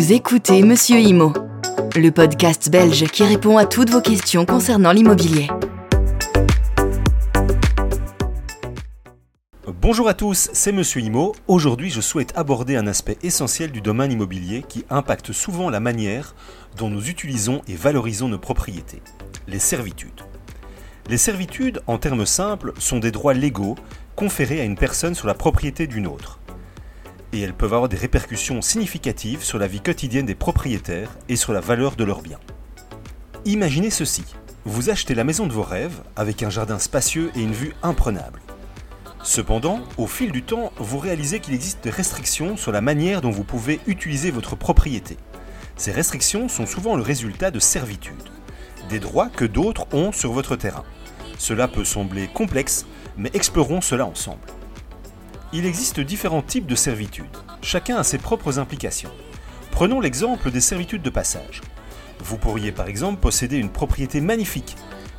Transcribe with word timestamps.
Vous 0.00 0.14
écoutez 0.14 0.62
Monsieur 0.62 0.98
Imo, 0.98 1.34
le 1.94 2.08
podcast 2.08 2.70
belge 2.70 3.04
qui 3.08 3.22
répond 3.22 3.58
à 3.58 3.66
toutes 3.66 3.90
vos 3.90 4.00
questions 4.00 4.46
concernant 4.46 4.92
l'immobilier. 4.92 5.48
Bonjour 9.82 10.08
à 10.08 10.14
tous, 10.14 10.48
c'est 10.54 10.72
Monsieur 10.72 11.02
Imo. 11.02 11.34
Aujourd'hui, 11.48 11.90
je 11.90 12.00
souhaite 12.00 12.32
aborder 12.34 12.76
un 12.76 12.86
aspect 12.86 13.18
essentiel 13.22 13.72
du 13.72 13.82
domaine 13.82 14.10
immobilier 14.10 14.64
qui 14.66 14.86
impacte 14.88 15.32
souvent 15.32 15.68
la 15.68 15.80
manière 15.80 16.34
dont 16.78 16.88
nous 16.88 17.10
utilisons 17.10 17.60
et 17.68 17.74
valorisons 17.74 18.28
nos 18.28 18.38
propriétés, 18.38 19.02
les 19.48 19.58
servitudes. 19.58 20.22
Les 21.10 21.18
servitudes, 21.18 21.82
en 21.86 21.98
termes 21.98 22.24
simples, 22.24 22.72
sont 22.78 23.00
des 23.00 23.10
droits 23.10 23.34
légaux 23.34 23.76
conférés 24.16 24.62
à 24.62 24.64
une 24.64 24.78
personne 24.78 25.14
sur 25.14 25.26
la 25.26 25.34
propriété 25.34 25.86
d'une 25.86 26.06
autre 26.06 26.39
et 27.32 27.40
elles 27.40 27.54
peuvent 27.54 27.74
avoir 27.74 27.88
des 27.88 27.96
répercussions 27.96 28.62
significatives 28.62 29.42
sur 29.42 29.58
la 29.58 29.66
vie 29.66 29.80
quotidienne 29.80 30.26
des 30.26 30.34
propriétaires 30.34 31.16
et 31.28 31.36
sur 31.36 31.52
la 31.52 31.60
valeur 31.60 31.96
de 31.96 32.04
leurs 32.04 32.22
biens. 32.22 32.40
Imaginez 33.44 33.90
ceci. 33.90 34.24
Vous 34.66 34.90
achetez 34.90 35.14
la 35.14 35.24
maison 35.24 35.46
de 35.46 35.52
vos 35.52 35.62
rêves 35.62 36.02
avec 36.16 36.42
un 36.42 36.50
jardin 36.50 36.78
spacieux 36.78 37.30
et 37.34 37.40
une 37.40 37.52
vue 37.52 37.74
imprenable. 37.82 38.40
Cependant, 39.22 39.80
au 39.96 40.06
fil 40.06 40.32
du 40.32 40.42
temps, 40.42 40.72
vous 40.78 40.98
réalisez 40.98 41.40
qu'il 41.40 41.54
existe 41.54 41.84
des 41.84 41.90
restrictions 41.90 42.56
sur 42.56 42.72
la 42.72 42.80
manière 42.80 43.20
dont 43.20 43.30
vous 43.30 43.44
pouvez 43.44 43.80
utiliser 43.86 44.30
votre 44.30 44.56
propriété. 44.56 45.16
Ces 45.76 45.92
restrictions 45.92 46.48
sont 46.48 46.66
souvent 46.66 46.96
le 46.96 47.02
résultat 47.02 47.50
de 47.50 47.58
servitudes, 47.58 48.28
des 48.88 48.98
droits 48.98 49.30
que 49.30 49.44
d'autres 49.44 49.86
ont 49.94 50.12
sur 50.12 50.32
votre 50.32 50.56
terrain. 50.56 50.84
Cela 51.38 51.68
peut 51.68 51.84
sembler 51.84 52.28
complexe, 52.28 52.84
mais 53.16 53.30
explorons 53.32 53.80
cela 53.80 54.04
ensemble. 54.04 54.40
Il 55.52 55.66
existe 55.66 55.98
différents 55.98 56.42
types 56.42 56.66
de 56.66 56.76
servitudes. 56.76 57.26
Chacun 57.60 57.96
a 57.96 58.04
ses 58.04 58.18
propres 58.18 58.60
implications. 58.60 59.10
Prenons 59.72 60.00
l'exemple 60.00 60.52
des 60.52 60.60
servitudes 60.60 61.02
de 61.02 61.10
passage. 61.10 61.60
Vous 62.20 62.36
pourriez 62.36 62.70
par 62.70 62.86
exemple 62.86 63.20
posséder 63.20 63.56
une 63.56 63.70
propriété 63.70 64.20
magnifique, 64.20 64.76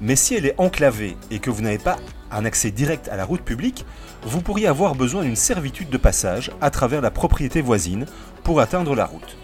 mais 0.00 0.16
si 0.16 0.34
elle 0.34 0.46
est 0.46 0.58
enclavée 0.58 1.18
et 1.30 1.40
que 1.40 1.50
vous 1.50 1.60
n'avez 1.60 1.78
pas 1.78 1.98
un 2.30 2.46
accès 2.46 2.70
direct 2.70 3.08
à 3.08 3.16
la 3.16 3.26
route 3.26 3.42
publique, 3.42 3.84
vous 4.22 4.40
pourriez 4.40 4.66
avoir 4.66 4.94
besoin 4.94 5.24
d'une 5.24 5.36
servitude 5.36 5.90
de 5.90 5.98
passage 5.98 6.50
à 6.62 6.70
travers 6.70 7.02
la 7.02 7.10
propriété 7.10 7.60
voisine 7.60 8.06
pour 8.44 8.60
atteindre 8.60 8.94
la 8.94 9.04
route. 9.04 9.36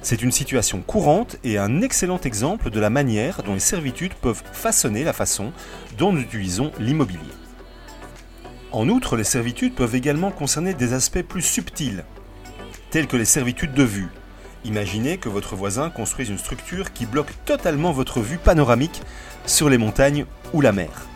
C'est 0.00 0.22
une 0.22 0.32
situation 0.32 0.80
courante 0.80 1.36
et 1.44 1.58
un 1.58 1.82
excellent 1.82 2.20
exemple 2.20 2.70
de 2.70 2.80
la 2.80 2.88
manière 2.88 3.42
dont 3.42 3.54
les 3.54 3.60
servitudes 3.60 4.14
peuvent 4.14 4.42
façonner 4.52 5.04
la 5.04 5.12
façon 5.12 5.52
dont 5.98 6.10
nous 6.10 6.22
utilisons 6.22 6.72
l'immobilier. 6.78 7.20
En 8.72 8.88
outre, 8.88 9.16
les 9.16 9.24
servitudes 9.24 9.74
peuvent 9.74 9.94
également 9.94 10.30
concerner 10.30 10.72
des 10.72 10.94
aspects 10.94 11.20
plus 11.20 11.42
subtils, 11.42 12.04
tels 12.90 13.06
que 13.06 13.18
les 13.18 13.26
servitudes 13.26 13.74
de 13.74 13.82
vue. 13.82 14.08
Imaginez 14.64 15.18
que 15.18 15.28
votre 15.28 15.56
voisin 15.56 15.90
construise 15.90 16.30
une 16.30 16.38
structure 16.38 16.94
qui 16.94 17.04
bloque 17.04 17.34
totalement 17.44 17.92
votre 17.92 18.20
vue 18.20 18.38
panoramique 18.38 19.02
sur 19.44 19.68
les 19.68 19.76
montagnes 19.76 20.24
ou 20.54 20.62
la 20.62 20.72
mer. 20.72 21.06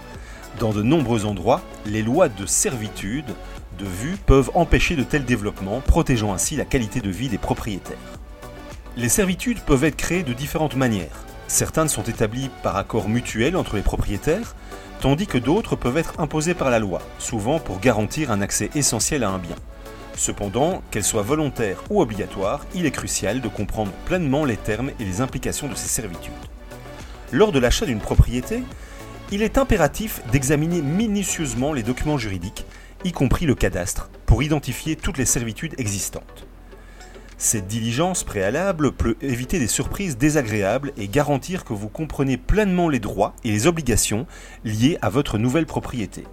Dans 0.58 0.72
de 0.72 0.82
nombreux 0.82 1.24
endroits, 1.24 1.62
les 1.86 2.02
lois 2.02 2.28
de 2.28 2.44
servitude 2.44 3.34
de 3.78 3.86
vue 3.86 4.16
peuvent 4.26 4.50
empêcher 4.54 4.94
de 4.94 5.02
tels 5.02 5.24
développements, 5.24 5.80
protégeant 5.80 6.34
ainsi 6.34 6.56
la 6.56 6.66
qualité 6.66 7.00
de 7.00 7.10
vie 7.10 7.30
des 7.30 7.38
propriétaires. 7.38 7.96
Les 8.98 9.08
servitudes 9.08 9.60
peuvent 9.60 9.84
être 9.84 9.96
créées 9.96 10.24
de 10.24 10.34
différentes 10.34 10.76
manières. 10.76 11.25
Certaines 11.48 11.88
sont 11.88 12.02
établies 12.02 12.50
par 12.62 12.76
accord 12.76 13.08
mutuel 13.08 13.56
entre 13.56 13.76
les 13.76 13.82
propriétaires, 13.82 14.56
tandis 15.00 15.26
que 15.26 15.38
d'autres 15.38 15.76
peuvent 15.76 15.96
être 15.96 16.18
imposées 16.18 16.54
par 16.54 16.70
la 16.70 16.78
loi, 16.78 17.00
souvent 17.18 17.60
pour 17.60 17.78
garantir 17.78 18.30
un 18.30 18.40
accès 18.40 18.70
essentiel 18.74 19.22
à 19.22 19.30
un 19.30 19.38
bien. 19.38 19.56
Cependant, 20.16 20.82
qu'elles 20.90 21.04
soient 21.04 21.22
volontaires 21.22 21.82
ou 21.90 22.00
obligatoires, 22.00 22.66
il 22.74 22.86
est 22.86 22.90
crucial 22.90 23.40
de 23.40 23.48
comprendre 23.48 23.92
pleinement 24.06 24.44
les 24.44 24.56
termes 24.56 24.90
et 24.98 25.04
les 25.04 25.20
implications 25.20 25.68
de 25.68 25.74
ces 25.74 25.88
servitudes. 25.88 26.32
Lors 27.32 27.52
de 27.52 27.58
l'achat 27.58 27.86
d'une 27.86 28.00
propriété, 28.00 28.62
il 29.30 29.42
est 29.42 29.58
impératif 29.58 30.22
d'examiner 30.32 30.80
minutieusement 30.80 31.72
les 31.72 31.82
documents 31.82 32.18
juridiques, 32.18 32.64
y 33.04 33.12
compris 33.12 33.46
le 33.46 33.54
cadastre, 33.54 34.08
pour 34.24 34.42
identifier 34.42 34.96
toutes 34.96 35.18
les 35.18 35.26
servitudes 35.26 35.74
existantes. 35.78 36.45
Cette 37.38 37.66
diligence 37.66 38.24
préalable 38.24 38.92
peut 38.92 39.16
éviter 39.20 39.58
des 39.58 39.66
surprises 39.66 40.16
désagréables 40.16 40.92
et 40.96 41.06
garantir 41.06 41.64
que 41.64 41.74
vous 41.74 41.90
comprenez 41.90 42.38
pleinement 42.38 42.88
les 42.88 42.98
droits 42.98 43.34
et 43.44 43.50
les 43.50 43.66
obligations 43.66 44.26
liées 44.64 44.96
à 45.02 45.10
votre 45.10 45.36
nouvelle 45.36 45.66
propriété. 45.66 46.24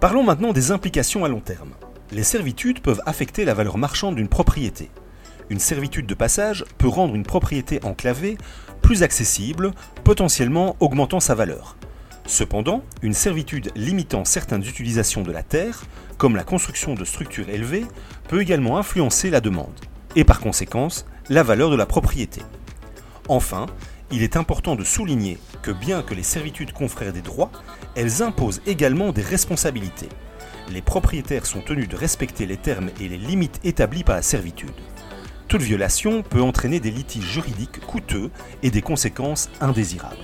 Parlons 0.00 0.22
maintenant 0.22 0.54
des 0.54 0.70
implications 0.70 1.26
à 1.26 1.28
long 1.28 1.40
terme. 1.40 1.72
Les 2.10 2.22
servitudes 2.22 2.80
peuvent 2.80 3.02
affecter 3.04 3.44
la 3.44 3.52
valeur 3.52 3.76
marchande 3.76 4.14
d'une 4.14 4.28
propriété. 4.28 4.90
Une 5.50 5.58
servitude 5.58 6.06
de 6.06 6.14
passage 6.14 6.64
peut 6.78 6.88
rendre 6.88 7.14
une 7.14 7.22
propriété 7.22 7.78
enclavée 7.84 8.38
plus 8.80 9.02
accessible, 9.02 9.72
potentiellement 10.04 10.76
augmentant 10.80 11.20
sa 11.20 11.34
valeur. 11.34 11.76
Cependant, 12.26 12.82
une 13.02 13.14
servitude 13.14 13.70
limitant 13.74 14.24
certaines 14.24 14.64
utilisations 14.64 15.22
de 15.22 15.32
la 15.32 15.42
terre, 15.42 15.84
comme 16.16 16.36
la 16.36 16.44
construction 16.44 16.94
de 16.94 17.04
structures 17.04 17.50
élevées, 17.50 17.86
peut 18.28 18.40
également 18.40 18.78
influencer 18.78 19.28
la 19.28 19.40
demande 19.40 19.87
et 20.16 20.24
par 20.24 20.40
conséquence 20.40 21.06
la 21.28 21.42
valeur 21.42 21.70
de 21.70 21.76
la 21.76 21.86
propriété. 21.86 22.42
Enfin, 23.28 23.66
il 24.10 24.22
est 24.22 24.36
important 24.36 24.74
de 24.74 24.84
souligner 24.84 25.38
que 25.62 25.70
bien 25.70 26.02
que 26.02 26.14
les 26.14 26.22
servitudes 26.22 26.72
confèrent 26.72 27.12
des 27.12 27.20
droits, 27.20 27.50
elles 27.94 28.22
imposent 28.22 28.62
également 28.66 29.12
des 29.12 29.22
responsabilités. 29.22 30.08
Les 30.70 30.82
propriétaires 30.82 31.46
sont 31.46 31.60
tenus 31.60 31.88
de 31.88 31.96
respecter 31.96 32.46
les 32.46 32.56
termes 32.56 32.90
et 33.00 33.08
les 33.08 33.18
limites 33.18 33.60
établis 33.64 34.04
par 34.04 34.16
la 34.16 34.22
servitude. 34.22 34.70
Toute 35.46 35.62
violation 35.62 36.22
peut 36.22 36.42
entraîner 36.42 36.78
des 36.78 36.90
litiges 36.90 37.24
juridiques 37.24 37.80
coûteux 37.86 38.30
et 38.62 38.70
des 38.70 38.82
conséquences 38.82 39.48
indésirables. 39.60 40.16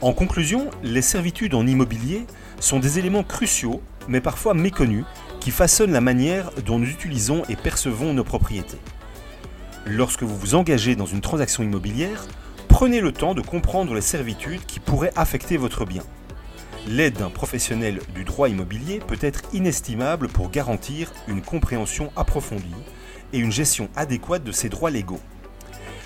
En 0.00 0.12
conclusion, 0.12 0.70
les 0.82 1.02
servitudes 1.02 1.54
en 1.54 1.66
immobilier 1.66 2.26
sont 2.60 2.80
des 2.80 2.98
éléments 2.98 3.22
cruciaux, 3.22 3.82
mais 4.08 4.20
parfois 4.20 4.54
méconnus, 4.54 5.04
qui 5.44 5.50
façonnent 5.50 5.92
la 5.92 6.00
manière 6.00 6.50
dont 6.64 6.78
nous 6.78 6.88
utilisons 6.88 7.42
et 7.50 7.56
percevons 7.56 8.14
nos 8.14 8.24
propriétés. 8.24 8.78
Lorsque 9.84 10.22
vous 10.22 10.38
vous 10.38 10.54
engagez 10.54 10.96
dans 10.96 11.04
une 11.04 11.20
transaction 11.20 11.62
immobilière, 11.62 12.24
prenez 12.66 13.02
le 13.02 13.12
temps 13.12 13.34
de 13.34 13.42
comprendre 13.42 13.92
les 13.92 14.00
servitudes 14.00 14.64
qui 14.64 14.80
pourraient 14.80 15.12
affecter 15.16 15.58
votre 15.58 15.84
bien. 15.84 16.02
L'aide 16.88 17.18
d'un 17.18 17.28
professionnel 17.28 17.98
du 18.14 18.24
droit 18.24 18.48
immobilier 18.48 19.00
peut 19.06 19.18
être 19.20 19.42
inestimable 19.52 20.28
pour 20.28 20.50
garantir 20.50 21.12
une 21.28 21.42
compréhension 21.42 22.10
approfondie 22.16 22.64
et 23.34 23.38
une 23.38 23.52
gestion 23.52 23.90
adéquate 23.96 24.44
de 24.44 24.52
ces 24.52 24.70
droits 24.70 24.90
légaux. 24.90 25.20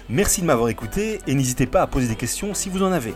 Merci 0.08 0.40
de 0.40 0.46
m'avoir 0.46 0.68
écouté 0.68 1.20
et 1.28 1.34
n'hésitez 1.36 1.68
pas 1.68 1.82
à 1.82 1.86
poser 1.86 2.08
des 2.08 2.16
questions 2.16 2.54
si 2.54 2.70
vous 2.70 2.82
en 2.82 2.90
avez 2.90 3.14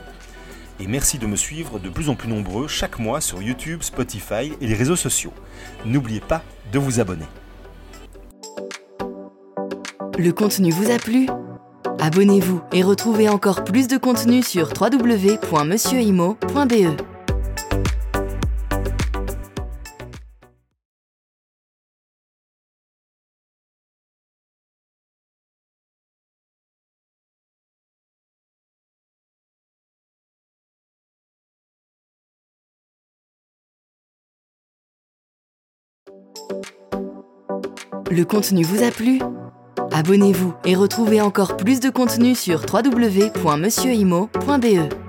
et 0.81 0.87
merci 0.87 1.19
de 1.19 1.27
me 1.27 1.37
suivre 1.37 1.79
de 1.79 1.89
plus 1.89 2.09
en 2.09 2.15
plus 2.15 2.29
nombreux 2.29 2.69
chaque 2.69 2.99
mois 2.99 3.21
sur 3.21 3.43
YouTube, 3.43 3.83
Spotify 3.83 4.53
et 4.61 4.67
les 4.67 4.75
réseaux 4.75 4.97
sociaux. 4.97 5.33
N'oubliez 5.85 6.21
pas 6.21 6.43
de 6.73 6.79
vous 6.79 7.01
abonner. 7.01 7.27
Le 10.19 10.31
contenu 10.31 10.71
vous 10.71 10.91
a 10.91 10.99
plu? 10.99 11.27
Abonnez-vous 11.99 12.63
et 12.73 12.83
retrouvez 12.83 13.29
encore 13.29 13.65
plus 13.65 13.89
de 13.89 13.97
contenu 13.97 14.43
sur 14.43 14.73
www.monsieurimo.be. 14.81 17.12
Le 38.11 38.25
contenu 38.25 38.63
vous 38.63 38.83
a 38.83 38.91
plu? 38.91 39.21
Abonnez-vous 39.91 40.55
et 40.65 40.75
retrouvez 40.75 41.21
encore 41.21 41.57
plus 41.57 41.81
de 41.81 41.91
contenu 41.91 42.35
sur 42.35 42.65
www.monsieurimo.be. 42.73 45.02